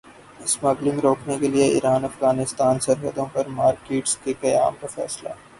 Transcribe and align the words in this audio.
smuggling 0.39 0.99
روکنے 0.99 1.35
کیلئے 1.41 1.65
Iran 1.65 2.05
Afghanistan 2.05 2.79
سرحدوں 2.85 3.25
پر 3.33 3.47
مارکیٹس 3.59 4.17
کے 4.23 4.33
قیام 4.41 4.73
کا 4.81 4.87
فیصلہ 4.95 5.29